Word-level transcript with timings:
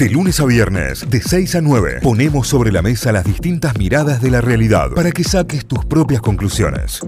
De 0.00 0.08
lunes 0.08 0.40
a 0.40 0.46
viernes, 0.46 1.10
de 1.10 1.20
6 1.20 1.56
a 1.56 1.60
9, 1.60 1.98
ponemos 2.02 2.48
sobre 2.48 2.72
la 2.72 2.80
mesa 2.80 3.12
las 3.12 3.22
distintas 3.22 3.76
miradas 3.76 4.22
de 4.22 4.30
la 4.30 4.40
realidad 4.40 4.92
para 4.92 5.12
que 5.12 5.22
saques 5.22 5.66
tus 5.66 5.84
propias 5.84 6.22
conclusiones. 6.22 7.02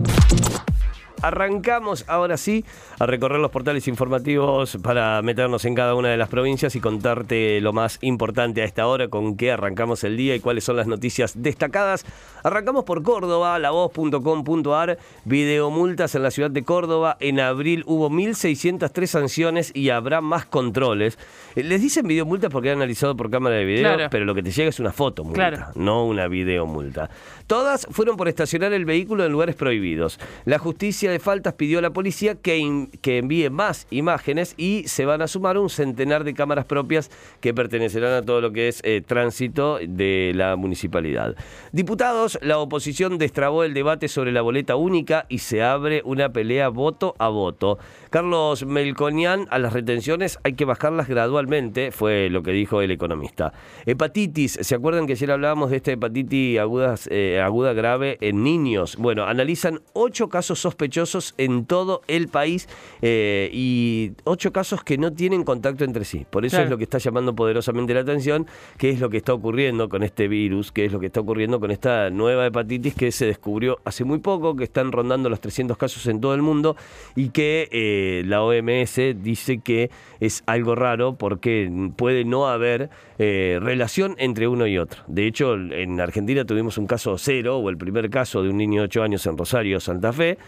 Arrancamos 1.22 2.04
ahora 2.06 2.36
sí 2.36 2.66
a 2.98 3.06
recorrer 3.06 3.38
los 3.38 3.50
portales 3.50 3.88
informativos 3.88 4.76
para 4.82 5.22
meternos 5.22 5.64
en 5.64 5.74
cada 5.74 5.94
una 5.94 6.08
de 6.08 6.18
las 6.18 6.28
provincias 6.28 6.76
y 6.76 6.80
contarte 6.80 7.62
lo 7.62 7.72
más 7.72 7.96
importante 8.02 8.60
a 8.60 8.66
esta 8.66 8.86
hora, 8.86 9.09
con 9.09 9.38
qué 9.38 9.52
arrancamos 9.52 10.04
el 10.04 10.18
día 10.18 10.34
y 10.34 10.40
cuáles 10.40 10.64
son 10.64 10.77
las 10.77 10.86
noticias 10.86 11.32
destacadas. 11.36 12.04
Arrancamos 12.43 12.84
por 12.84 13.02
Córdoba, 13.02 13.59
lavoz.com.ar, 13.59 14.98
videomultas 15.24 16.14
en 16.14 16.22
la 16.22 16.30
ciudad 16.30 16.50
de 16.50 16.62
Córdoba. 16.64 17.16
En 17.20 17.41
abril 17.41 17.84
hubo 17.86 18.11
1.603 18.11 19.06
sanciones 19.06 19.70
y 19.74 19.91
habrá 19.91 20.20
más 20.20 20.46
controles. 20.46 21.18
Eh, 21.56 21.62
Les 21.62 21.80
dicen 21.80 22.06
videomultas 22.06 22.50
porque 22.50 22.70
han 22.70 22.77
analizado 22.78 23.16
por 23.16 23.30
cámara 23.30 23.56
de 23.56 23.64
video, 23.64 23.95
Claro. 23.95 24.09
pero 24.10 24.24
lo 24.24 24.34
que 24.34 24.42
te 24.42 24.51
llega 24.51 24.68
es 24.68 24.80
una 24.80 24.92
foto 24.92 25.24
multa, 25.24 25.48
Claro. 25.51 25.66
no 25.74 26.05
una 26.06 26.28
videomulta. 26.28 27.10
Todas 27.46 27.87
fueron 27.91 28.16
por 28.16 28.28
estacionar 28.28 28.73
el 28.73 28.84
vehículo 28.84 29.24
en 29.24 29.32
lugares 29.32 29.54
prohibidos. 29.54 30.18
La 30.45 30.59
justicia 30.59 31.10
de 31.10 31.18
faltas 31.18 31.54
pidió 31.54 31.79
a 31.79 31.82
la 31.82 31.90
policía 31.90 32.34
que, 32.34 32.88
que 33.01 33.18
envíe 33.18 33.51
más 33.51 33.87
imágenes 33.90 34.54
y 34.56 34.84
se 34.88 35.04
van 35.04 35.23
a 35.23 35.29
sumar 35.29 35.59
un 35.59 35.68
centenar 35.70 36.24
de 36.24 36.34
cámaras 36.34 36.65
propias 36.65 37.10
que 37.40 37.52
pertenecerán 37.54 38.12
a 38.12 38.23
todo 38.23 38.40
lo 38.40 38.52
que 38.52 38.68
es 38.68 38.80
eh, 38.84 39.02
tránsito 39.06 39.79
de 39.87 40.32
la 40.34 40.56
municipalidad. 40.56 41.37
Diputados, 41.73 42.31
la 42.42 42.59
oposición 42.59 43.18
destrabó 43.18 43.64
el 43.64 43.74
debate 43.74 44.09
sobre 44.09 44.32
la 44.32 44.42
boleta 44.42 44.77
única 44.77 45.27
y 45.28 45.38
se 45.38 45.62
abre 45.62 46.02
una 46.04 46.32
pelea 46.32 46.68
voto 46.68 47.14
a 47.18 47.28
voto. 47.28 47.78
Carlos 48.10 48.64
Melconian, 48.64 49.46
a 49.50 49.59
las 49.59 49.73
retenciones 49.73 50.38
hay 50.45 50.54
que 50.54 50.64
bajarlas 50.64 51.09
gradualmente, 51.09 51.92
fue 51.92 52.28
lo 52.30 52.42
que 52.42 52.52
dijo 52.52 52.80
el 52.80 52.90
economista. 52.90 53.52
Hepatitis, 53.87 54.59
¿se 54.60 54.74
acuerdan 54.74 55.06
que 55.06 55.12
ayer 55.12 55.30
hablábamos 55.30 55.70
de 55.70 55.76
esta 55.76 55.92
hepatitis 55.92 56.59
agudas, 56.59 57.09
eh, 57.10 57.40
aguda 57.40 57.73
grave 57.73 58.18
en 58.20 58.42
niños? 58.42 58.96
Bueno, 58.96 59.24
analizan 59.24 59.80
ocho 59.92 60.29
casos 60.29 60.60
sospechosos 60.60 61.35
en 61.38 61.66
todo 61.66 62.02
el 62.09 62.29
país 62.29 62.68
eh, 63.02 63.51
y 63.52 64.12
ocho 64.25 64.53
casos 64.53 64.84
que 64.84 64.98
no 64.98 65.12
tienen 65.12 65.44
contacto 65.44 65.84
entre 65.84 66.04
sí. 66.04 66.26
Por 66.31 66.44
eso 66.44 66.53
Claro. 66.56 66.64
es 66.64 66.70
lo 66.70 66.78
que 66.78 66.84
está 66.84 66.98
llamando 66.98 67.34
poderosamente 67.34 67.94
la 67.94 68.00
atención, 68.00 68.47
qué 68.78 68.91
es 68.91 69.00
lo 69.00 69.10
que 69.10 69.16
está 69.16 69.32
ocurriendo 69.34 69.88
con 69.88 70.03
este 70.03 70.28
virus, 70.28 70.70
qué 70.70 70.84
es 70.84 70.92
lo 70.92 71.00
que 71.00 71.06
está 71.06 71.20
ocurriendo 71.20 71.59
con 71.60 71.70
esta 71.70 72.10
nueva 72.10 72.22
hepatitis 72.31 72.94
que 72.94 73.12
se 73.12 73.26
descubrió 73.26 73.78
hace 73.84 74.04
muy 74.04 74.19
poco, 74.19 74.56
que 74.56 74.65
están 74.65 74.92
rondando 74.92 75.28
los 75.28 75.41
300 75.41 75.76
casos 75.76 76.06
en 76.06 76.20
todo 76.20 76.34
el 76.34 76.42
mundo 76.42 76.76
y 77.16 77.31
que 77.31 77.69
eh, 77.72 78.22
la 78.26 78.42
OMS 78.42 78.97
dice 79.22 79.59
que 79.59 79.91
es 80.20 80.42
algo 80.47 80.75
raro 80.75 81.16
porque 81.16 81.70
puede 81.97 82.25
no 82.25 82.48
haber 82.48 82.91
eh, 83.19 83.59
relación 83.60 84.14
entre 84.19 84.48
uno 84.48 84.66
y 84.66 84.78
otro. 84.78 85.03
De 85.06 85.26
hecho, 85.26 85.54
en 85.54 86.00
Argentina 86.00 86.44
tuvimos 86.44 86.78
un 86.78 86.87
caso 86.87 87.16
cero, 87.19 87.59
o 87.59 87.70
el 87.70 87.76
primer 87.76 88.10
caso 88.10 88.42
de 88.42 88.50
un 88.50 88.56
niño 88.56 88.82
de 88.82 88.86
8 88.86 89.03
años 89.03 89.26
en 89.26 89.36
Rosario, 89.38 89.81
Santa 89.81 90.12
Fe, 90.12 90.38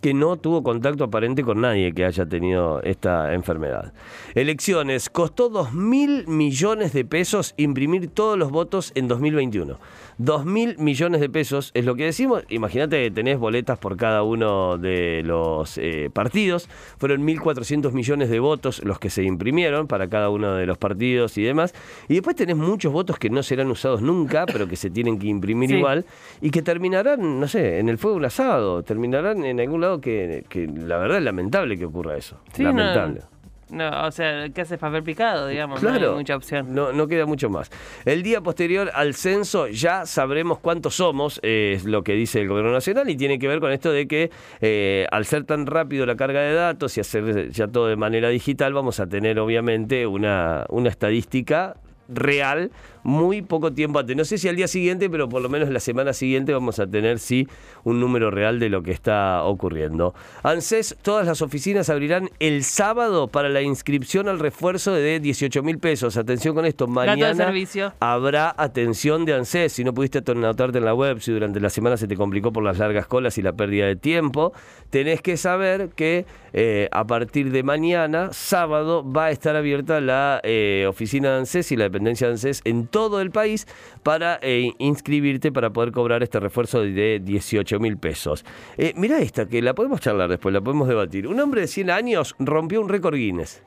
que 0.00 0.14
no 0.14 0.36
tuvo 0.36 0.62
contacto 0.62 1.04
aparente 1.04 1.42
con 1.42 1.60
nadie 1.60 1.92
que 1.92 2.04
haya 2.04 2.26
tenido 2.26 2.82
esta 2.82 3.34
enfermedad. 3.34 3.92
Elecciones, 4.34 5.10
costó 5.10 5.48
2 5.48 5.72
mil 5.72 6.26
millones 6.26 6.92
de 6.92 7.04
pesos 7.04 7.54
imprimir 7.56 8.08
todos 8.08 8.38
los 8.38 8.50
votos 8.50 8.92
en 8.94 9.08
2021. 9.08 9.78
2 10.18 10.44
mil 10.44 10.76
millones 10.78 11.20
de 11.20 11.30
pesos 11.30 11.70
es 11.74 11.84
lo 11.84 11.94
que 11.94 12.04
decimos. 12.04 12.44
Imagínate 12.50 13.02
que 13.04 13.10
tenés 13.10 13.38
boletas 13.38 13.78
por 13.78 13.96
cada 13.96 14.22
uno 14.22 14.76
de 14.76 15.22
los 15.24 15.78
eh, 15.78 16.10
partidos. 16.12 16.68
Fueron 16.98 17.26
1.400 17.26 17.92
millones 17.92 18.28
de 18.28 18.38
votos 18.38 18.82
los 18.84 18.98
que 18.98 19.08
se 19.08 19.22
imprimieron 19.24 19.86
para 19.86 20.08
cada 20.08 20.28
uno 20.28 20.54
de 20.54 20.66
los 20.66 20.76
partidos 20.76 21.38
y 21.38 21.42
demás. 21.42 21.74
Y 22.08 22.14
después 22.14 22.36
tenés 22.36 22.56
muchos 22.56 22.92
votos 22.92 23.18
que 23.18 23.30
no 23.30 23.42
serán 23.42 23.70
usados 23.70 24.02
nunca, 24.02 24.44
pero 24.46 24.68
que 24.68 24.76
se 24.76 24.90
tienen 24.90 25.18
que 25.18 25.26
imprimir 25.26 25.70
Sí. 25.70 25.76
igual 25.76 26.04
y 26.40 26.50
que 26.50 26.62
terminarán, 26.62 27.40
no 27.40 27.48
sé, 27.48 27.78
en 27.78 27.88
el 27.88 27.96
fuego 27.98 28.16
un 28.16 28.24
asado, 28.24 28.82
terminarán 28.82 29.44
en 29.44 29.60
algún 29.60 29.80
lado 29.80 29.89
que, 29.98 30.44
que 30.50 30.66
la 30.66 30.98
verdad 30.98 31.16
es 31.16 31.24
lamentable 31.24 31.78
que 31.78 31.86
ocurra 31.86 32.18
eso. 32.18 32.38
Sí, 32.52 32.62
no- 32.62 32.68
lamentable. 32.68 33.22
No, 33.70 33.88
o 34.04 34.10
sea, 34.10 34.48
¿qué 34.48 34.62
haces 34.62 34.80
papel 34.80 35.04
picado, 35.04 35.46
digamos? 35.46 35.80
No 35.80 35.90
Claro, 35.90 36.10
hay 36.10 36.16
mucha 36.16 36.34
opción. 36.34 36.74
No, 36.74 36.92
no 36.92 37.06
queda 37.06 37.24
mucho 37.24 37.48
más. 37.48 37.70
El 38.04 38.24
día 38.24 38.40
posterior 38.40 38.90
al 38.92 39.14
censo 39.14 39.68
ya 39.68 40.06
sabremos 40.06 40.58
cuántos 40.58 40.96
somos, 40.96 41.38
eh, 41.44 41.74
es 41.76 41.84
lo 41.84 42.02
que 42.02 42.14
dice 42.14 42.40
el 42.40 42.48
gobierno 42.48 42.72
nacional, 42.72 43.08
y 43.08 43.16
tiene 43.16 43.38
que 43.38 43.46
ver 43.46 43.60
con 43.60 43.70
esto 43.70 43.92
de 43.92 44.08
que 44.08 44.32
eh, 44.60 45.06
al 45.12 45.24
ser 45.24 45.44
tan 45.44 45.66
rápido 45.66 46.04
la 46.04 46.16
carga 46.16 46.40
de 46.40 46.52
datos 46.52 46.96
y 46.96 47.00
hacer 47.00 47.52
ya 47.52 47.68
todo 47.68 47.86
de 47.86 47.94
manera 47.94 48.28
digital, 48.30 48.74
vamos 48.74 48.98
a 48.98 49.06
tener 49.08 49.38
obviamente 49.38 50.04
una, 50.04 50.66
una 50.68 50.88
estadística 50.88 51.76
real 52.12 52.72
muy 53.02 53.42
poco 53.42 53.72
tiempo 53.72 53.98
antes. 53.98 54.16
No 54.16 54.24
sé 54.24 54.38
si 54.38 54.48
al 54.48 54.56
día 54.56 54.68
siguiente, 54.68 55.08
pero 55.10 55.28
por 55.28 55.42
lo 55.42 55.48
menos 55.48 55.68
la 55.70 55.80
semana 55.80 56.12
siguiente 56.12 56.52
vamos 56.52 56.78
a 56.78 56.86
tener 56.86 57.18
sí 57.18 57.46
un 57.84 58.00
número 58.00 58.30
real 58.30 58.58
de 58.58 58.68
lo 58.68 58.82
que 58.82 58.92
está 58.92 59.42
ocurriendo. 59.44 60.14
ANSES, 60.42 60.96
todas 61.02 61.26
las 61.26 61.42
oficinas 61.42 61.90
abrirán 61.90 62.30
el 62.38 62.64
sábado 62.64 63.28
para 63.28 63.48
la 63.48 63.62
inscripción 63.62 64.28
al 64.28 64.38
refuerzo 64.38 64.92
de 64.92 65.20
18 65.20 65.62
mil 65.62 65.78
pesos. 65.78 66.16
Atención 66.16 66.54
con 66.54 66.66
esto, 66.66 66.86
mañana 66.86 67.52
habrá 68.00 68.54
atención 68.56 69.24
de 69.24 69.34
ANSES. 69.34 69.72
Si 69.72 69.84
no 69.84 69.94
pudiste 69.94 70.22
anotarte 70.30 70.78
en 70.78 70.84
la 70.84 70.94
web, 70.94 71.20
si 71.20 71.32
durante 71.32 71.60
la 71.60 71.70
semana 71.70 71.96
se 71.96 72.06
te 72.06 72.16
complicó 72.16 72.52
por 72.52 72.62
las 72.62 72.78
largas 72.78 73.06
colas 73.06 73.38
y 73.38 73.42
la 73.42 73.52
pérdida 73.52 73.86
de 73.86 73.96
tiempo, 73.96 74.52
tenés 74.90 75.22
que 75.22 75.36
saber 75.36 75.90
que 75.90 76.26
eh, 76.52 76.88
a 76.90 77.06
partir 77.06 77.50
de 77.50 77.62
mañana, 77.62 78.32
sábado, 78.32 79.04
va 79.10 79.26
a 79.26 79.30
estar 79.30 79.56
abierta 79.56 80.00
la 80.00 80.40
eh, 80.42 80.86
oficina 80.88 81.30
de 81.30 81.38
ANSES 81.38 81.72
y 81.72 81.76
la 81.76 81.84
dependencia 81.84 82.26
de 82.26 82.34
ANSES 82.34 82.62
en 82.64 82.86
todo 82.90 83.20
el 83.20 83.30
país 83.30 83.66
para 84.02 84.38
eh, 84.42 84.72
inscribirte 84.78 85.52
para 85.52 85.70
poder 85.70 85.92
cobrar 85.92 86.22
este 86.22 86.40
refuerzo 86.40 86.80
de 86.82 87.20
18 87.22 87.78
mil 87.80 87.96
pesos. 87.96 88.44
Eh, 88.76 88.92
mirá 88.96 89.18
esta, 89.20 89.46
que 89.46 89.62
la 89.62 89.74
podemos 89.74 90.00
charlar 90.00 90.28
después, 90.28 90.52
la 90.52 90.60
podemos 90.60 90.88
debatir. 90.88 91.26
Un 91.26 91.40
hombre 91.40 91.62
de 91.62 91.66
100 91.68 91.90
años 91.90 92.34
rompió 92.38 92.80
un 92.80 92.88
récord 92.88 93.14
Guinness. 93.16 93.62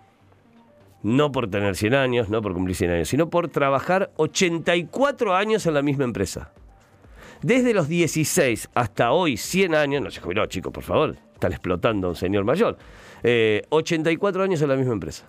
No 1.01 1.31
por 1.33 1.49
tener 1.49 1.75
100 1.75 1.95
años, 1.95 2.29
no 2.29 2.41
por 2.41 2.53
cumplir 2.53 2.75
100 2.77 2.91
años, 2.91 3.09
sino 3.09 3.29
por 3.29 3.49
trabajar 3.49 4.11
84 4.15 5.35
años 5.35 5.65
en 5.65 5.73
la 5.73 5.81
misma 5.81 6.05
empresa. 6.05 6.51
Desde 7.41 7.73
los 7.73 7.89
16 7.89 8.69
hasta 8.73 9.11
hoy, 9.11 9.35
100 9.35 9.75
años, 9.75 10.01
no 10.01 10.09
se 10.11 10.21
jubiló, 10.21 10.45
chicos, 10.45 10.71
por 10.71 10.83
favor, 10.83 11.17
están 11.33 11.51
explotando 11.51 12.07
a 12.07 12.09
un 12.11 12.15
señor 12.15 12.45
mayor. 12.45 12.77
Eh, 13.21 13.63
84 13.69 14.43
años 14.43 14.61
en 14.61 14.69
la 14.69 14.77
misma 14.77 14.93
empresa. 14.93 15.25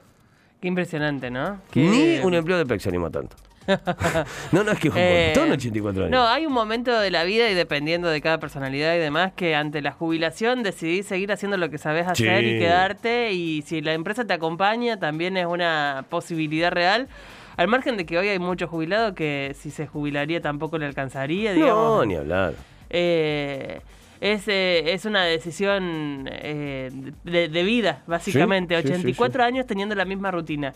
Qué 0.60 0.68
impresionante, 0.68 1.28
¿no? 1.30 1.60
Qué- 1.72 1.80
Ni 1.80 2.24
un 2.24 2.34
empleo 2.34 2.56
de 2.56 2.66
PEC 2.66 2.80
se 2.80 2.88
anima 2.90 3.10
tanto. 3.10 3.36
no, 4.52 4.64
no, 4.64 4.72
es 4.72 4.78
que 4.78 4.88
es 4.88 4.94
un 4.94 5.00
Eh, 5.00 5.32
montón 5.36 5.52
84 5.52 6.02
años. 6.04 6.10
No, 6.10 6.26
hay 6.26 6.46
un 6.46 6.52
momento 6.52 6.98
de 6.98 7.10
la 7.10 7.24
vida 7.24 7.48
y 7.50 7.54
dependiendo 7.54 8.08
de 8.08 8.20
cada 8.20 8.38
personalidad 8.38 8.94
y 8.94 8.98
demás 8.98 9.32
que 9.34 9.54
ante 9.54 9.80
la 9.82 9.92
jubilación 9.92 10.62
decidís 10.62 11.06
seguir 11.06 11.32
haciendo 11.32 11.56
lo 11.56 11.70
que 11.70 11.78
sabes 11.78 12.06
hacer 12.06 12.42
Sí. 12.44 12.50
y 12.50 12.58
quedarte 12.58 13.32
y 13.32 13.62
si 13.62 13.80
la 13.80 13.92
empresa 13.94 14.24
te 14.26 14.32
acompaña 14.32 14.98
también 14.98 15.36
es 15.36 15.46
una 15.46 16.04
posibilidad 16.08 16.70
real. 16.72 17.08
Al 17.56 17.68
margen 17.68 17.96
de 17.96 18.04
que 18.04 18.18
hoy 18.18 18.28
hay 18.28 18.38
muchos 18.40 18.68
jubilados 18.68 19.14
que 19.14 19.54
si 19.58 19.70
se 19.70 19.86
jubilaría 19.86 20.40
tampoco 20.40 20.76
le 20.78 20.86
alcanzaría, 20.86 21.52
digamos. 21.52 21.98
no, 22.00 22.04
ni 22.04 22.16
hablar. 22.16 22.54
Eh, 22.90 23.80
es, 24.20 24.48
eh, 24.48 24.92
es 24.92 25.04
una 25.04 25.24
decisión 25.24 26.28
eh, 26.32 26.90
de, 27.24 27.48
de 27.48 27.62
vida, 27.62 28.02
básicamente. 28.06 28.74
Sí, 28.76 28.82
sí, 28.82 28.88
sí, 28.88 28.94
84 28.94 29.42
sí. 29.42 29.46
años 29.46 29.66
teniendo 29.66 29.94
la 29.94 30.04
misma 30.04 30.30
rutina. 30.30 30.72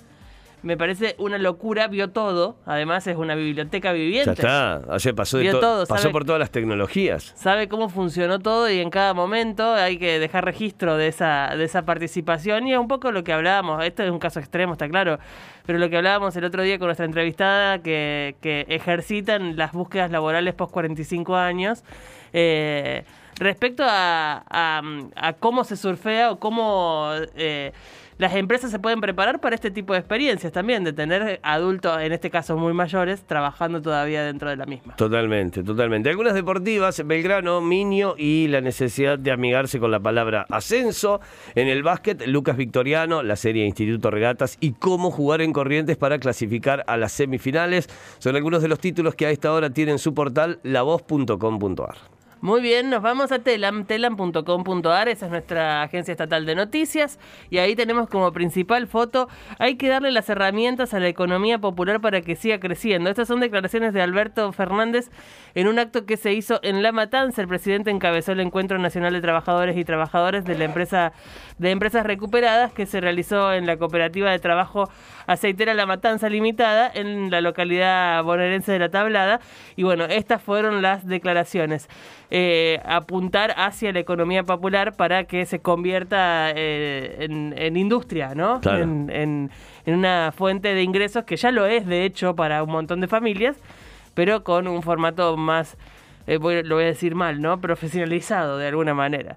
Me 0.63 0.77
parece 0.77 1.15
una 1.19 1.39
locura, 1.39 1.87
vio 1.87 2.11
todo. 2.11 2.57
Además, 2.67 3.07
es 3.07 3.17
una 3.17 3.35
biblioteca 3.37 3.93
viviente. 3.93 4.27
Ya 4.43 4.79
está. 4.81 4.93
Ayer 4.95 5.15
pasó, 5.15 5.39
de 5.39 5.51
to- 5.53 5.61
todo, 5.61 5.87
pasó 5.87 6.03
sabe- 6.03 6.13
por 6.13 6.25
todas 6.25 6.41
las 6.41 6.51
tecnologías. 6.51 7.33
Sabe 7.37 7.69
cómo 7.69 7.89
funcionó 7.89 8.41
todo 8.41 8.69
y 8.69 8.81
en 8.81 8.91
cada 8.91 9.15
momento 9.15 9.73
hay 9.75 9.99
que 9.99 10.19
dejar 10.19 10.45
registro 10.45 10.97
de 10.97 11.07
esa, 11.09 11.55
de 11.57 11.63
esa 11.65 11.83
participación. 11.85 12.67
Y 12.67 12.73
es 12.73 12.79
un 12.79 12.89
poco 12.89 13.13
lo 13.13 13.23
que 13.23 13.33
hablábamos. 13.33 13.85
Esto 13.85 14.03
es 14.03 14.11
un 14.11 14.19
caso 14.19 14.41
extremo, 14.41 14.73
está 14.73 14.89
claro. 14.89 15.19
Pero 15.65 15.79
lo 15.79 15.89
que 15.91 15.97
hablábamos 15.97 16.35
el 16.37 16.45
otro 16.45 16.63
día 16.63 16.79
con 16.79 16.87
nuestra 16.89 17.07
entrevistada, 17.07 17.79
que, 17.81 18.35
que 18.41 18.67
ejercitan 18.69 19.57
las 19.57 19.73
búsquedas 19.73 20.11
laborales 20.11 20.55
post 20.55 20.73
45 20.73 21.37
años. 21.37 21.85
eh, 22.33 23.05
respecto 23.39 23.85
a, 23.87 24.43
a- 24.51 24.83
a 25.15 25.33
cómo 25.35 25.63
se 25.63 25.77
surfea 25.77 26.33
o 26.33 26.41
cómo 26.41 27.11
eh, 27.37 27.73
las 28.19 28.35
empresas 28.35 28.71
se 28.71 28.79
pueden 28.79 29.01
preparar 29.01 29.41
para 29.41 29.55
este 29.55 29.71
tipo 29.71 29.93
de 29.93 30.01
experiencias 30.01 30.53
también, 30.53 30.85
de 30.85 30.93
tener 30.93 31.39
adultos, 31.43 32.01
en 32.01 32.13
este 32.13 32.31
caso 32.31 32.57
muy 32.57 32.73
mayores, 32.73 33.23
trabajando 33.23 33.81
todavía 33.81 34.25
dentro 34.25 34.51
de 34.51 34.57
la 34.57 34.67
misma. 34.67 34.97
Totalmente, 34.97 35.63
totalmente. 35.63 36.11
Algunas 36.11 36.35
deportivas, 36.35 37.01
Belgrano, 37.07 37.61
Minio 37.61 38.17
y 38.19 38.49
la 38.49 38.61
necesidad 38.61 39.19
de 39.19 39.31
amigarse 39.31 39.79
con 39.79 39.93
la 39.93 40.01
palabra 40.01 40.47
ascenso. 40.51 41.21
En 41.55 41.69
el 41.69 41.83
básquet, 41.83 42.27
Lucas 42.27 42.57
Victoriano, 42.57 43.23
la 43.23 43.37
serie 43.37 43.65
Instituto 43.65 44.11
Regatas 44.11 44.57
y 44.61 44.73
cómo 44.73 45.11
jugar 45.11 45.41
en 45.41 45.53
Corrientes 45.53 45.97
para 45.97 46.19
clasificar 46.19 46.85
a 46.89 46.97
las 46.97 47.13
semifinales. 47.13 47.89
Son 48.19 48.35
algunos 48.35 48.63
de 48.63 48.69
los 48.69 48.81
títulos 48.81 49.15
que 49.15 49.27
a 49.27 49.31
esta 49.31 49.53
hora 49.53 49.71
tienen 49.71 49.99
su 49.99 50.13
portal 50.13 50.59
lavoz.com.ar. 50.65 52.18
Muy 52.41 52.61
bien, 52.61 52.89
nos 52.89 53.03
vamos 53.03 53.33
a 53.33 53.41
Telam, 53.41 53.85
telam.com.ar, 53.85 55.09
esa 55.09 55.27
es 55.27 55.33
nuestra 55.33 55.83
agencia 55.83 56.13
estatal 56.13 56.47
de 56.47 56.55
noticias 56.55 57.19
y 57.51 57.59
ahí 57.59 57.75
tenemos 57.75 58.09
como 58.09 58.33
principal 58.33 58.87
foto, 58.87 59.29
hay 59.59 59.75
que 59.75 59.89
darle 59.89 60.13
las 60.13 60.29
herramientas 60.29 60.95
a 60.95 61.01
la 61.01 61.09
economía 61.09 61.59
popular 61.59 62.01
para 62.01 62.21
que 62.21 62.37
siga 62.37 62.61
creciendo. 62.61 63.11
Estas 63.11 63.27
son 63.27 63.41
declaraciones 63.41 63.93
de 63.93 64.03
Alberto 64.03 64.53
Fernández 64.53 65.11
en 65.57 65.67
un 65.67 65.81
acto 65.81 66.07
que 66.07 66.17
se 66.17 66.33
hizo 66.33 66.61
en 66.63 66.81
La 66.85 66.93
Matanza. 66.93 67.43
El 67.43 67.49
presidente 67.49 67.91
encabezó 67.91 68.31
el 68.31 68.41
Encuentro 68.41 68.79
Nacional 68.79 69.15
de 69.15 69.21
Trabajadores 69.21 69.77
y 69.77 69.85
Trabajadoras 69.85 70.45
de 70.45 70.57
la 70.57 70.65
empresa 70.65 71.13
de 71.59 71.73
empresas 71.73 72.07
recuperadas 72.07 72.73
que 72.73 72.87
se 72.87 73.01
realizó 73.01 73.53
en 73.53 73.67
la 73.67 73.77
cooperativa 73.79 74.31
de 74.31 74.39
trabajo 74.39 74.89
aceitera 75.27 75.75
La 75.75 75.87
Matanza 75.87 76.29
Limitada 76.29 76.89
en 76.95 77.33
la 77.33 77.41
localidad 77.41 78.23
bonaerense 78.23 78.71
de 78.71 78.79
La 78.79 78.91
Tablada. 78.91 79.41
Y 79.75 79.83
bueno, 79.83 80.05
estas 80.05 80.41
fueron 80.41 80.83
las 80.83 81.05
declaraciones. 81.05 81.89
Eh, 82.31 82.79
apuntar 82.85 83.55
hacia 83.57 83.91
la 83.91 84.01
economía 84.01 84.45
popular 84.45 84.95
para 84.97 85.25
que 85.25 85.47
se 85.47 85.61
convierta 85.61 86.51
eh, 86.55 87.17
en, 87.21 87.77
industria, 87.79 88.35
¿no? 88.35 88.61
En, 88.67 89.09
en, 89.11 89.51
una 89.87 90.31
fuente 90.37 90.75
de 90.75 90.83
ingresos 90.83 91.25
que 91.25 91.39
ya 91.39 91.51
lo 91.51 91.65
es, 91.65 91.87
de 91.87 92.05
hecho, 92.05 92.37
para 92.37 92.63
un 92.63 92.71
montón 92.71 93.01
de 93.01 93.09
familias, 93.09 93.57
pero 94.13 94.45
con 94.45 94.69
un 94.69 94.83
formato 94.83 95.39
más, 95.39 95.79
eh, 96.29 96.63
lo 96.65 96.77
voy 96.77 96.85
a 96.85 96.89
decir 96.89 97.15
mal, 97.15 97.41
¿no? 97.41 97.61
Profesionalizado 97.61 98.59
de 98.59 98.69
alguna 98.69 98.95
manera. 98.95 99.37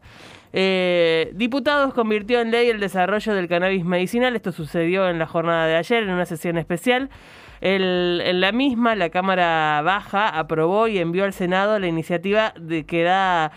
diputados 1.34 1.94
convirtió 1.94 2.42
en 2.42 2.52
ley 2.52 2.70
el 2.70 2.80
desarrollo 2.80 3.34
del 3.34 3.48
cannabis 3.48 3.84
medicinal. 3.84 4.36
Esto 4.36 4.52
sucedió 4.52 5.10
en 5.10 5.18
la 5.18 5.26
jornada 5.26 5.66
de 5.66 5.76
ayer 5.76 6.04
en 6.04 6.10
una 6.10 6.26
sesión 6.26 6.58
especial. 6.58 7.10
En 7.62 8.42
la 8.42 8.52
misma, 8.52 8.96
la 8.96 9.10
Cámara 9.10 9.82
Baja 9.84 10.28
aprobó 10.30 10.88
y 10.88 10.98
envió 10.98 11.26
al 11.26 11.34
Senado 11.34 11.78
la 11.80 11.88
iniciativa 11.88 12.54
de 12.60 12.86
que 12.86 13.04
da 13.04 13.52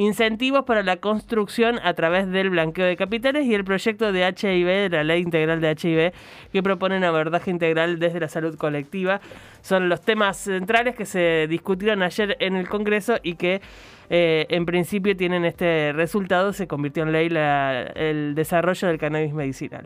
incentivos 0.00 0.64
para 0.64 0.82
la 0.82 0.96
construcción 0.96 1.78
a 1.82 1.92
través 1.92 2.26
del 2.30 2.48
blanqueo 2.48 2.86
de 2.86 2.96
capitales 2.96 3.44
y 3.44 3.54
el 3.54 3.64
proyecto 3.64 4.12
de 4.12 4.26
HIV, 4.26 4.88
de 4.88 4.88
la 4.88 5.04
ley 5.04 5.20
integral 5.20 5.60
de 5.60 5.72
HIV, 5.72 6.14
que 6.50 6.62
propone 6.62 6.96
un 6.96 7.04
abordaje 7.04 7.50
integral 7.50 7.98
desde 7.98 8.18
la 8.18 8.28
salud 8.28 8.56
colectiva. 8.56 9.20
Son 9.60 9.90
los 9.90 10.00
temas 10.00 10.38
centrales 10.38 10.96
que 10.96 11.04
se 11.04 11.46
discutieron 11.50 12.02
ayer 12.02 12.34
en 12.40 12.56
el 12.56 12.66
Congreso 12.66 13.18
y 13.22 13.34
que 13.34 13.60
eh, 14.08 14.46
en 14.48 14.64
principio 14.64 15.14
tienen 15.14 15.44
este 15.44 15.92
resultado. 15.92 16.54
Se 16.54 16.66
convirtió 16.66 17.02
en 17.02 17.12
ley 17.12 17.28
el 17.94 18.34
desarrollo 18.34 18.88
del 18.88 18.96
cannabis 18.96 19.34
medicinal. 19.34 19.84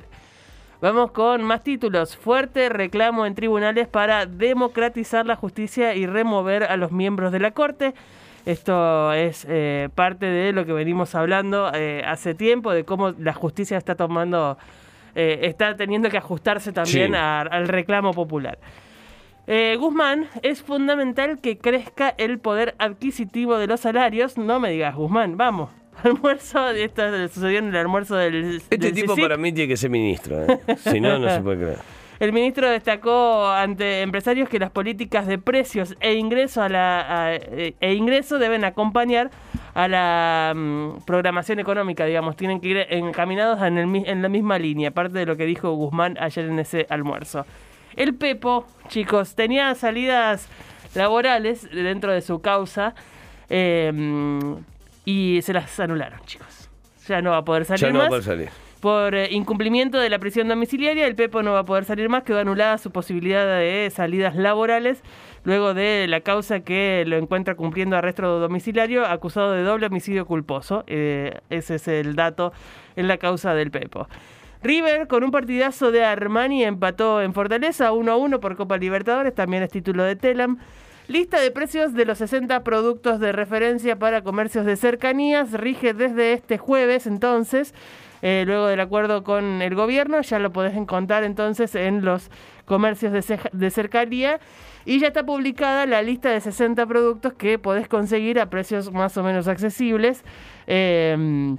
Vamos 0.81 1.11
con 1.11 1.43
más 1.43 1.65
títulos. 1.65 2.17
Fuerte 2.17 2.69
reclamo 2.69 3.27
en 3.27 3.35
tribunales 3.35 3.89
para 3.89 4.27
democratizar 4.27 5.27
la 5.27 5.35
justicia 5.35 5.97
y 5.97 6.07
remover 6.07 6.63
a 6.63 6.77
los 6.77 6.93
miembros 6.93 7.33
de 7.33 7.41
la 7.41 7.51
Corte. 7.51 7.95
Esto 8.47 9.13
es 9.13 9.47
eh, 9.49 9.89
parte 9.95 10.27
de 10.27 10.53
lo 10.53 10.67
que 10.67 10.73
venimos 10.73 11.15
hablando 11.15 11.71
eh, 11.75 12.03
hace 12.07 12.35
tiempo, 12.35 12.73
de 12.73 12.85
cómo 12.85 13.13
la 13.13 13.33
justicia 13.33 13.79
está 13.79 13.95
tomando, 13.95 14.59
eh, 15.15 15.41
está 15.43 15.77
teniendo 15.77 16.11
que 16.11 16.19
ajustarse 16.19 16.73
también 16.73 17.15
al 17.15 17.69
reclamo 17.69 18.13
popular. 18.13 18.59
Guzmán, 19.79 20.27
es 20.43 20.63
fundamental 20.63 21.39
que 21.41 21.59
crezca 21.59 22.15
el 22.17 22.39
poder 22.39 22.75
adquisitivo 22.79 23.59
de 23.59 23.67
los 23.67 23.81
salarios. 23.81 24.39
No 24.39 24.59
me 24.59 24.71
digas, 24.71 24.95
Guzmán, 24.95 25.37
vamos. 25.37 25.71
almuerzo, 26.03 26.71
esto 26.71 27.03
sucedió 27.29 27.59
en 27.59 27.69
el 27.69 27.77
almuerzo 27.77 28.17
del. 28.17 28.63
Este 28.71 28.93
tipo 28.93 29.17
para 29.17 29.37
mí 29.37 29.53
tiene 29.53 29.69
que 29.69 29.77
ser 29.77 29.91
ministro, 29.91 30.43
¿eh? 30.43 30.61
si 30.77 31.01
no, 31.01 31.19
no 31.19 31.31
se 31.31 31.41
puede 31.41 31.59
creer. 31.59 31.79
El 32.21 32.33
ministro 32.33 32.71
destacó 32.71 33.49
ante 33.49 34.03
empresarios 34.03 34.49
que 34.49 34.59
las 34.59 34.71
políticas 34.71 35.27
de 35.27 35.39
precios 35.39 35.97
e 36.01 36.15
ingreso 36.15 36.63
a 36.63 36.69
la 36.69 37.35
e 37.35 37.95
ingreso 37.95 38.39
deben 38.39 38.65
acompañar 38.65 39.31
a 39.75 39.89
la 39.89 40.53
mm, 40.55 41.05
programación 41.05 41.59
económica, 41.59 42.05
digamos, 42.05 42.37
tienen 42.37 42.61
que 42.61 42.69
ir 42.69 42.87
encaminados 42.91 43.61
en, 43.63 43.79
el, 43.79 44.09
en 44.09 44.23
la 44.23 44.29
misma 44.29 44.59
línea, 44.59 44.91
aparte 44.91 45.19
de 45.19 45.27
lo 45.27 45.37
que 45.37 45.45
dijo 45.47 45.73
Guzmán 45.73 46.17
ayer 46.21 46.45
en 46.45 46.59
ese 46.61 46.87
almuerzo. 46.89 47.45
El 47.97 48.15
Pepo, 48.15 48.67
chicos, 48.89 49.35
tenía 49.35 49.75
salidas 49.75 50.49
laborales 50.95 51.69
dentro 51.71 52.13
de 52.13 52.21
su 52.21 52.41
causa. 52.41 52.95
Eh, 53.51 53.93
y 55.05 55.41
se 55.43 55.53
las 55.53 55.79
anularon, 55.81 56.21
chicos. 56.25 56.64
Ya 57.09 57.23
no 57.23 57.31
va 57.31 57.39
a 57.39 57.45
poder 57.45 57.65
salir 57.65 57.81
ya 57.81 57.93
no 57.93 57.99
Va 57.99 58.07
a 58.07 58.09
poder 58.09 58.23
salir. 58.23 58.49
Por 58.81 59.15
eh, 59.15 59.29
incumplimiento 59.31 59.99
de 59.99 60.11
la 60.11 60.19
prisión 60.19 60.49
domiciliaria, 60.49 61.07
el 61.07 61.15
Pepo 61.15 61.43
no 61.43 61.53
va 61.53 61.61
a 61.61 61.65
poder 61.65 61.85
salir 61.85 62.09
más, 62.11 62.23
quedó 62.23 62.41
anulada 62.41 62.77
su 62.77 62.91
posibilidad 62.91 63.47
de 63.59 63.91
salidas 63.91 64.37
laborales 64.37 65.03
luego 65.45 65.73
de 65.73 66.07
la 66.09 66.21
causa 66.21 66.61
que 66.61 67.05
lo 67.07 67.17
encuentra 67.17 67.55
cumpliendo 67.55 67.97
arresto 67.97 68.41
domiciliario 68.41 69.07
acusado 69.07 69.53
de 69.53 69.63
doble 69.63 69.87
homicidio 69.87 70.27
culposo. 70.27 70.85
Eh, 70.87 71.41
ese 71.51 71.77
es 71.77 71.89
el 71.89 72.15
dato 72.15 72.53
en 72.97 73.09
la 73.09 73.17
causa 73.17 73.55
del 73.55 73.71
Pepo. 73.71 74.07
River 74.63 75.09
con 75.09 75.25
un 75.25 75.31
partidazo 75.31 75.93
de 75.93 76.05
Armani 76.05 76.65
empató 76.65 77.21
en 77.21 77.35
Fortaleza 77.35 77.93
1 77.93 78.13
a 78.13 78.17
1 78.17 78.41
por 78.41 78.57
Copa 78.57 78.79
Libertadores, 78.79 79.35
también 79.35 79.63
es 79.63 79.71
título 79.71 80.05
de 80.05 80.17
Telam. 80.17 80.59
Lista 81.07 81.39
de 81.39 81.51
precios 81.51 81.93
de 81.93 82.07
los 82.07 82.17
60 82.19 82.65
productos 82.65 83.21
de 83.21 83.33
referencia 83.33 83.99
para 83.99 84.23
comercios 84.23 84.65
de 84.65 84.77
cercanías 84.77 85.53
rige 85.53 85.93
desde 85.93 86.33
este 86.33 86.57
jueves 86.57 87.07
entonces. 87.07 87.75
Eh, 88.23 88.45
luego 88.47 88.69
del 88.69 88.81
acuerdo 88.81 89.23
con 89.23 89.61
el 89.61 89.75
gobierno, 89.75 90.23
ya 90.23 90.39
lo 90.39 90.51
podés 90.51 90.75
encontrar 90.75 91.25
entonces 91.25 91.75
en 91.75 92.07
los 92.07 92.31
comercios 92.65 93.13
de, 93.13 93.71
cercanía. 93.71 94.41
Y 94.87 94.99
ya 94.99 95.09
está 95.09 95.27
publicada 95.27 95.85
la 95.85 96.01
lista 96.01 96.31
de 96.31 96.41
60 96.41 96.87
productos 96.87 97.35
que 97.35 97.59
podés 97.59 97.87
conseguir 97.87 98.41
a 98.41 98.49
precios 98.49 98.91
más 98.91 99.15
o 99.19 99.23
menos 99.23 99.47
accesibles. 99.47 100.25
Eh, 100.67 101.55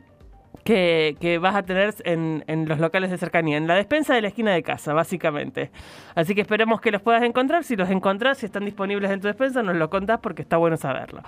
que, 0.66 1.40
vas 1.40 1.56
a 1.56 1.64
tener 1.64 1.94
en, 2.06 2.44
en, 2.48 2.68
los 2.68 2.80
locales 2.80 3.12
de 3.12 3.18
cercanía, 3.20 3.56
en 3.58 3.68
la 3.68 3.76
despensa 3.76 4.16
de 4.16 4.22
la 4.22 4.30
esquina 4.30 4.52
de 4.52 4.64
casa, 4.64 4.94
básicamente. 4.94 5.70
Así 6.16 6.34
que 6.34 6.42
esperemos 6.42 6.82
que 6.82 6.92
los 6.92 7.04
puedas 7.04 7.22
encontrar. 7.22 7.64
Si 7.64 7.76
los 7.76 7.90
encontrás, 7.92 8.40
si 8.40 8.48
están 8.48 8.66
disponibles 8.66 9.12
en 9.12 9.22
tu 9.22 9.28
despensa, 9.28 9.62
nos 9.62 9.76
lo 9.76 9.90
contás 9.92 10.20
porque 10.20 10.42
está 10.42 10.58
bueno 10.58 10.76
saberlo. 10.76 11.22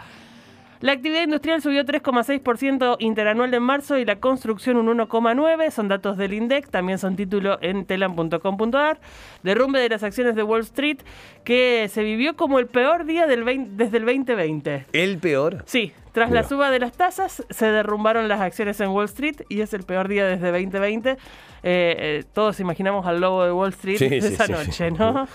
La 0.80 0.92
actividad 0.92 1.24
industrial 1.24 1.62
subió 1.62 1.84
3,6% 1.84 2.98
interanual 3.00 3.54
en 3.54 3.64
marzo 3.64 3.98
y 3.98 4.06
la 4.06 4.18
construcción 4.20 4.78
un 4.78 4.88
1,9%. 4.98 5.72
Son 5.72 5.88
datos 5.88 6.18
del 6.18 6.34
INDEC, 6.34 6.70
también 6.70 6.98
son 6.98 7.16
título 7.16 7.58
en 7.62 7.86
telam.com.ar. 7.86 9.00
Derrumbe 9.44 9.80
de 9.80 9.90
las 9.90 10.04
acciones 10.04 10.36
de 10.36 10.44
Wall 10.44 10.62
Street 10.62 10.98
que 11.44 11.90
se 11.92 12.04
vivió 12.04 12.36
como 12.36 12.60
el 12.60 12.68
peor 12.68 13.06
día 13.06 13.28
del 13.28 13.46
desde 13.78 13.98
el 13.98 14.06
2020. 14.06 14.86
¿El 14.94 15.18
peor? 15.18 15.64
Sí, 15.66 15.94
tras 16.12 16.32
la 16.32 16.44
suba 16.44 16.72
de 16.72 16.80
las 16.80 16.94
tasas 16.94 17.44
se 17.50 17.66
derrumbaron 17.68 18.28
las 18.28 18.42
acciones 18.42 18.80
en 18.80 18.90
Wall 18.90 19.06
Street 19.06 19.44
y 19.50 19.62
es 19.62 19.74
el 19.74 19.84
peor 19.84 20.08
día 20.08 20.26
desde 20.26 20.52
2020. 20.52 21.12
Eh, 21.12 21.18
eh, 21.64 22.24
todos 22.34 22.60
imaginamos 22.60 23.06
al 23.06 23.20
lobo 23.20 23.44
de 23.44 23.52
Wall 23.52 23.70
Street 23.70 24.02
esa 24.12 24.48
noche, 24.48 24.92
¿no? 24.92 25.28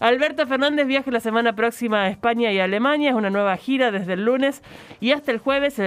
Alberto 0.00 0.46
Fernández 0.46 0.86
viaja 0.86 1.10
la 1.10 1.20
semana 1.20 1.54
próxima 1.54 2.02
a 2.02 2.08
España 2.08 2.52
y 2.52 2.60
Alemania. 2.60 3.10
Es 3.10 3.16
una 3.16 3.30
nueva 3.30 3.56
gira 3.56 3.90
desde 3.90 4.12
el 4.14 4.24
lunes 4.24 4.62
y 5.00 5.12
hasta 5.12 5.32
el 5.32 5.38
jueves 5.38 5.78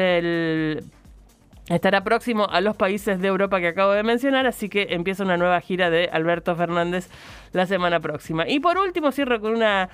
estará 1.70 2.04
próximo 2.04 2.48
a 2.50 2.60
los 2.60 2.76
países 2.76 3.22
de 3.22 3.28
Europa 3.28 3.60
que 3.60 3.68
acabo 3.68 3.92
de 3.92 4.04
mencionar, 4.04 4.46
así 4.48 4.68
que 4.68 4.88
empieza 4.90 5.24
una 5.24 5.38
nueva 5.38 5.62
gira 5.62 5.90
de 5.90 6.10
Alberto 6.12 6.56
Fernández 6.56 7.10
la 7.54 7.66
semana 7.66 8.00
próxima. 8.00 8.48
Y 8.48 8.60
por 8.60 8.78
último 8.78 9.12
cierro 9.12 9.40
con 9.40 9.54
una 9.54 9.90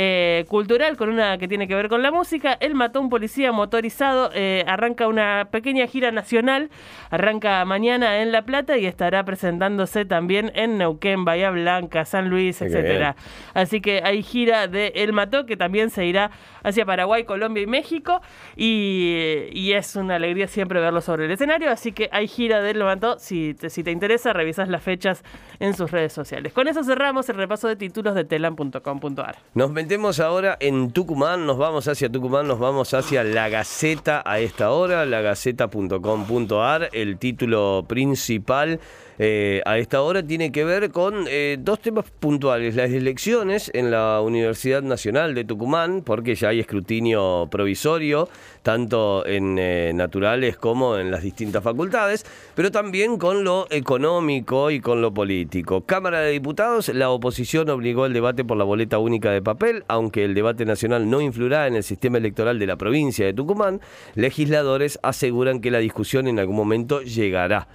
eh, 0.00 0.44
cultural, 0.46 0.96
con 0.96 1.08
una 1.08 1.38
que 1.38 1.48
tiene 1.48 1.66
que 1.66 1.74
ver 1.74 1.88
con 1.88 2.02
la 2.02 2.12
música. 2.12 2.56
Él 2.60 2.76
mató 2.76 3.00
a 3.00 3.02
un 3.02 3.08
policía 3.08 3.50
motorizado, 3.50 4.30
eh, 4.32 4.64
arranca 4.68 5.08
una 5.08 5.48
pequeña 5.50 5.88
gira 5.88 6.12
nacional, 6.12 6.70
arranca 7.10 7.64
mañana 7.64 8.22
en 8.22 8.30
La 8.30 8.42
Plata 8.42 8.78
y 8.78 8.86
estará 8.86 9.24
presentándose 9.24 10.04
también 10.04 10.52
en 10.54 10.78
Neuquén, 10.78 11.24
Bahía 11.24 11.50
Blanca, 11.50 12.04
San 12.04 12.30
Luis, 12.30 12.62
etcétera. 12.62 13.16
Así 13.54 13.80
que 13.80 14.00
hay 14.04 14.22
gira 14.22 14.68
de 14.68 14.92
El 14.94 15.12
Mató 15.12 15.46
que 15.46 15.56
también 15.56 15.90
se 15.90 16.06
irá 16.06 16.30
hacia 16.62 16.86
Paraguay, 16.86 17.24
Colombia 17.24 17.64
y 17.64 17.66
México 17.66 18.20
y, 18.54 19.72
es 19.72 19.96
una 19.96 20.14
alegría 20.14 20.46
siempre 20.46 20.80
verlo 20.80 21.00
sobre 21.00 21.24
el 21.26 21.30
escenario, 21.32 21.70
así 21.70 21.90
que 21.90 22.08
hay 22.12 22.28
gira 22.28 22.62
de 22.62 22.70
El 22.70 22.84
Mató, 22.84 23.18
si 23.18 23.54
te, 23.54 23.68
si 23.68 23.82
te 23.82 23.90
interesa 23.90 24.32
revisas 24.32 24.68
las 24.68 24.82
fechas 24.82 25.24
en 25.58 25.74
sus 25.74 25.90
redes 25.90 26.12
sociales. 26.12 26.52
Con 26.52 26.68
eso 26.68 26.84
cerramos 26.84 27.28
el 27.28 27.36
repaso 27.36 27.66
de 27.66 27.74
títulos 27.74 28.14
de 28.14 28.24
telan.com.ar. 28.24 29.36
Nos 29.54 29.72
metemos 29.88 30.20
ahora 30.20 30.58
en 30.60 30.90
Tucumán, 30.90 31.46
nos 31.46 31.56
vamos 31.56 31.88
hacia 31.88 32.12
Tucumán, 32.12 32.46
nos 32.46 32.58
vamos 32.58 32.92
hacia 32.92 33.24
La 33.24 33.48
Gaceta 33.48 34.22
a 34.26 34.38
esta 34.38 34.70
hora, 34.70 35.06
lagaceta.com.ar, 35.06 36.90
el 36.92 37.16
título 37.16 37.86
principal 37.88 38.80
eh, 39.20 39.62
a 39.66 39.78
esta 39.78 40.00
hora 40.02 40.22
tiene 40.22 40.52
que 40.52 40.64
ver 40.64 40.92
con 40.92 41.26
eh, 41.28 41.56
dos 41.60 41.80
temas 41.80 42.04
puntuales. 42.08 42.76
Las 42.76 42.90
elecciones 42.90 43.68
en 43.74 43.90
la 43.90 44.20
Universidad 44.20 44.82
Nacional 44.82 45.34
de 45.34 45.44
Tucumán, 45.44 46.02
porque 46.02 46.36
ya 46.36 46.50
hay 46.50 46.60
escrutinio 46.60 47.48
provisorio, 47.50 48.28
tanto 48.62 49.26
en 49.26 49.58
eh, 49.58 49.90
naturales 49.92 50.56
como 50.56 50.98
en 50.98 51.10
las 51.10 51.22
distintas 51.22 51.64
facultades, 51.64 52.24
pero 52.54 52.70
también 52.70 53.18
con 53.18 53.42
lo 53.42 53.66
económico 53.70 54.70
y 54.70 54.80
con 54.80 55.02
lo 55.02 55.12
político. 55.12 55.80
Cámara 55.80 56.20
de 56.20 56.30
Diputados, 56.30 56.88
la 56.90 57.10
oposición 57.10 57.68
obligó 57.70 58.06
el 58.06 58.12
debate 58.12 58.44
por 58.44 58.56
la 58.56 58.64
boleta 58.64 58.98
única 58.98 59.32
de 59.32 59.42
papel, 59.42 59.84
aunque 59.88 60.24
el 60.24 60.34
debate 60.34 60.64
nacional 60.64 61.10
no 61.10 61.20
influirá 61.20 61.66
en 61.66 61.74
el 61.74 61.82
sistema 61.82 62.18
electoral 62.18 62.60
de 62.60 62.66
la 62.66 62.76
provincia 62.76 63.26
de 63.26 63.34
Tucumán, 63.34 63.80
legisladores 64.14 65.00
aseguran 65.02 65.60
que 65.60 65.72
la 65.72 65.78
discusión 65.78 66.28
en 66.28 66.38
algún 66.38 66.56
momento 66.56 67.02
llegará, 67.02 67.66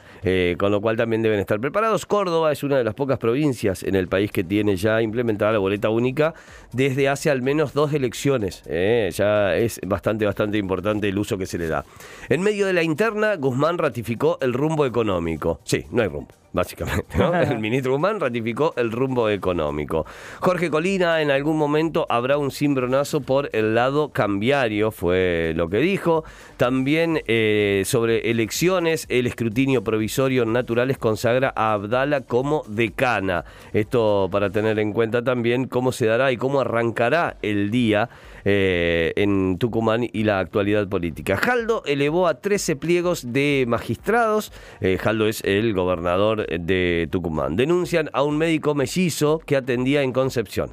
con 0.57 0.71
lo 0.71 0.79
cual 0.79 0.95
también 0.95 1.21
debe 1.21 1.32
estar 1.39 1.59
preparados. 1.59 2.05
Córdoba 2.05 2.51
es 2.51 2.63
una 2.63 2.77
de 2.77 2.83
las 2.83 2.93
pocas 2.93 3.17
provincias 3.17 3.83
en 3.83 3.95
el 3.95 4.07
país 4.07 4.31
que 4.31 4.43
tiene 4.43 4.75
ya 4.75 5.01
implementada 5.01 5.51
la 5.53 5.59
boleta 5.59 5.89
única 5.89 6.33
desde 6.71 7.09
hace 7.09 7.29
al 7.29 7.41
menos 7.41 7.73
dos 7.73 7.93
elecciones. 7.93 8.63
¿eh? 8.67 9.09
Ya 9.13 9.55
es 9.55 9.79
bastante, 9.85 10.25
bastante 10.25 10.57
importante 10.57 11.09
el 11.09 11.17
uso 11.17 11.37
que 11.37 11.45
se 11.45 11.57
le 11.57 11.67
da. 11.67 11.85
En 12.29 12.41
medio 12.41 12.65
de 12.65 12.73
la 12.73 12.83
interna, 12.83 13.35
Guzmán 13.35 13.77
ratificó 13.77 14.37
el 14.41 14.53
rumbo 14.53 14.85
económico. 14.85 15.59
Sí, 15.63 15.85
no 15.91 16.01
hay 16.01 16.07
rumbo 16.07 16.42
básicamente. 16.53 17.17
El 17.49 17.59
ministro 17.59 17.91
Guzmán 17.91 18.19
ratificó 18.19 18.73
el 18.77 18.91
rumbo 18.91 19.27
económico. 19.29 20.05
Jorge 20.39 20.69
Colina 20.69 21.21
en 21.21 21.31
algún 21.31 21.57
momento 21.57 22.05
habrá 22.09 22.37
un 22.37 22.51
cimbronazo 22.51 23.21
por 23.21 23.49
el 23.53 23.75
lado 23.75 24.09
cambiario, 24.09 24.91
fue 24.91 25.53
lo 25.55 25.67
que 25.67 25.77
dijo. 25.77 26.23
También 26.57 27.21
eh, 27.27 27.83
sobre 27.85 28.29
elecciones, 28.29 29.05
el 29.09 29.27
escrutinio 29.27 29.83
provisorio 29.83 30.45
naturales 30.45 30.97
consagra 30.97 31.51
a 31.55 31.73
Abdala 31.73 32.21
como 32.21 32.63
decana. 32.67 33.43
Esto 33.73 34.29
para 34.31 34.49
tener 34.49 34.79
en 34.79 34.93
cuenta 34.93 35.23
también 35.23 35.67
cómo 35.67 35.91
se 35.91 36.05
dará 36.05 36.31
y 36.31 36.37
cómo 36.37 36.61
arrancará 36.61 37.37
el 37.41 37.71
día 37.71 38.09
eh, 38.45 39.13
en 39.15 39.57
Tucumán 39.57 40.07
y 40.11 40.23
la 40.23 40.39
actualidad 40.39 40.87
política. 40.87 41.37
Jaldo 41.37 41.81
elevó 41.85 42.27
a 42.27 42.41
13 42.41 42.75
pliegos 42.75 43.31
de 43.31 43.63
magistrados. 43.67 44.51
Eh, 44.81 44.97
Jaldo 44.97 45.27
es 45.27 45.41
el 45.45 45.73
gobernador 45.73 46.42
de 46.47 47.07
Tucumán. 47.11 47.55
Denuncian 47.55 48.09
a 48.13 48.23
un 48.23 48.37
médico 48.37 48.75
mellizo 48.75 49.39
que 49.39 49.55
atendía 49.55 50.01
en 50.03 50.11
Concepción. 50.13 50.71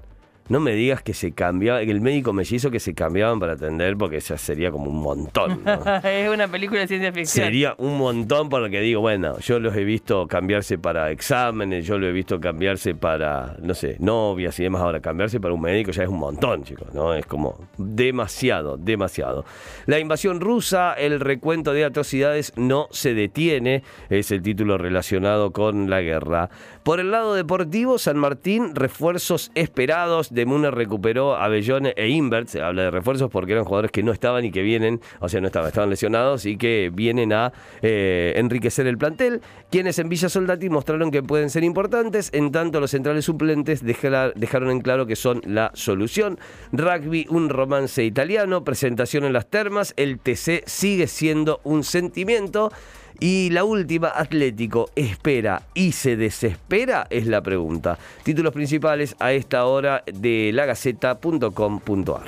No 0.51 0.59
me 0.59 0.75
digas 0.75 1.01
que 1.01 1.15
se 1.15 1.31
cambiaba, 1.31 1.79
que 1.79 1.93
el 1.93 2.01
médico 2.01 2.33
mellizo 2.33 2.73
que 2.73 2.81
se 2.81 2.93
cambiaban 2.93 3.39
para 3.39 3.53
atender, 3.53 3.97
porque 3.97 4.17
eso 4.17 4.37
sería 4.37 4.73
como 4.73 4.91
un 4.91 5.01
montón. 5.01 5.63
es 6.03 6.29
una 6.29 6.49
película 6.49 6.81
de 6.81 6.89
ciencia 6.89 7.13
ficción. 7.13 7.47
Sería 7.47 7.77
un 7.79 7.97
montón 7.97 8.49
porque 8.49 8.81
digo, 8.81 9.01
bueno, 9.01 9.39
yo 9.39 9.61
los 9.61 9.77
he 9.77 9.85
visto 9.85 10.27
cambiarse 10.27 10.77
para 10.77 11.13
exámenes, 11.13 11.87
yo 11.87 11.99
lo 11.99 12.09
he 12.09 12.13
visto 12.13 12.41
cambiarse 12.41 12.97
para, 12.97 13.59
no 13.63 13.75
sé, 13.75 13.95
novias 14.01 14.59
y 14.59 14.65
demás. 14.65 14.83
Ahora, 14.83 14.99
cambiarse 14.99 15.39
para 15.39 15.55
un 15.55 15.61
médico 15.61 15.93
ya 15.93 16.03
es 16.03 16.09
un 16.09 16.19
montón, 16.19 16.65
chicos, 16.65 16.93
¿no? 16.95 17.15
Es 17.15 17.27
como 17.27 17.69
demasiado, 17.79 18.77
demasiado. 18.77 19.45
La 19.87 20.01
invasión 20.01 20.41
rusa, 20.41 20.95
el 20.95 21.21
recuento 21.21 21.73
de 21.73 21.85
atrocidades 21.85 22.53
no 22.57 22.89
se 22.91 23.15
detiene, 23.15 23.85
es 24.09 24.33
el 24.33 24.43
título 24.43 24.79
relacionado 24.79 25.53
con 25.53 25.89
la 25.89 26.01
guerra. 26.01 26.51
Por 26.83 26.99
el 26.99 27.11
lado 27.11 27.35
deportivo, 27.35 27.99
San 27.99 28.17
Martín, 28.17 28.75
refuerzos 28.75 29.51
esperados 29.55 30.33
de 30.33 30.47
Muna 30.47 30.71
recuperó 30.71 31.37
a 31.37 31.47
Bellone 31.49 31.93
e 31.95 32.09
Invert, 32.09 32.49
se 32.49 32.63
habla 32.63 32.85
de 32.85 32.91
refuerzos 32.91 33.31
porque 33.31 33.53
eran 33.53 33.67
jugadores 33.67 33.91
que 33.91 34.03
no 34.03 34.13
estaban 34.13 34.47
y 34.47 34.51
que 34.51 34.63
vienen, 34.63 34.99
o 35.21 35.29
sea, 35.29 35.43
no 35.43 35.49
estaban, 35.49 35.69
estaban 35.69 35.91
lesionados 35.91 36.47
y 36.47 36.57
que 36.57 36.91
vienen 36.91 37.35
a 37.35 37.53
eh, 37.83 38.33
enriquecer 38.37 38.87
el 38.87 38.97
plantel. 38.97 39.43
Quienes 39.71 39.99
en 39.99 40.09
Villa 40.09 40.31
Soldati 40.31 40.71
mostraron 40.71 41.11
que 41.11 41.23
pueden 41.23 41.51
ser 41.51 41.65
importantes, 41.65 42.31
en 42.33 42.51
tanto 42.51 42.81
los 42.81 42.93
centrales 42.93 43.27
suplentes 43.27 43.85
dejaron 43.85 44.71
en 44.71 44.81
claro 44.81 45.05
que 45.05 45.17
son 45.17 45.43
la 45.45 45.73
solución. 45.75 46.39
Rugby, 46.73 47.27
un 47.29 47.51
romance 47.51 48.03
italiano, 48.03 48.65
presentación 48.65 49.25
en 49.25 49.35
las 49.35 49.49
termas, 49.49 49.93
el 49.99 50.19
TC 50.19 50.63
sigue 50.65 51.09
siendo 51.09 51.61
un 51.63 51.85
sentimiento. 51.85 52.73
Y 53.21 53.51
la 53.51 53.65
última, 53.65 54.09
Atlético, 54.09 54.91
¿espera 54.97 55.63
y 55.75 55.93
se 55.93 56.17
desespera? 56.17 57.07
Es 57.11 57.27
la 57.27 57.43
pregunta. 57.43 57.99
Títulos 58.23 58.55
principales 58.55 59.15
a 59.19 59.33
esta 59.33 59.67
hora 59.67 60.03
de 60.07 60.51
lagaceta.com.ar. 60.55 62.25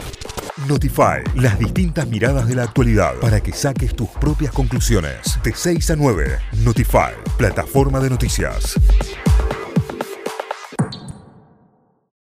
Notify, 0.68 1.22
las 1.34 1.58
distintas 1.58 2.06
miradas 2.06 2.46
de 2.46 2.56
la 2.56 2.64
actualidad 2.64 3.14
para 3.20 3.40
que 3.40 3.52
saques 3.52 3.96
tus 3.96 4.10
propias 4.10 4.52
conclusiones. 4.52 5.38
De 5.42 5.54
6 5.54 5.90
a 5.92 5.96
9, 5.96 6.38
Notify, 6.62 7.12
plataforma 7.38 7.98
de 7.98 8.10
noticias. 8.10 8.78